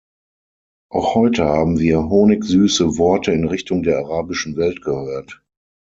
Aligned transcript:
Auch 0.89 1.13
heute 1.13 1.45
haben 1.45 1.77
wir 1.77 2.09
honigsüße 2.09 2.97
Worte 2.97 3.33
in 3.33 3.45
Richtung 3.45 3.83
der 3.83 3.99
arabischen 3.99 4.57
Welt 4.57 4.81
gehört. 4.81 5.43